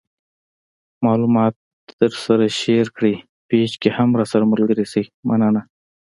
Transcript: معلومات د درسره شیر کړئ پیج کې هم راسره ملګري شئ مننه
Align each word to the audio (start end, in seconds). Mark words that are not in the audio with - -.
معلومات 1.05 1.53
د 1.87 1.89
درسره 2.03 2.45
شیر 2.59 2.85
کړئ 2.95 3.15
پیج 3.49 3.71
کې 3.81 3.89
هم 3.97 4.09
راسره 4.19 4.43
ملګري 4.51 4.85
شئ 4.91 5.05
مننه 5.27 5.61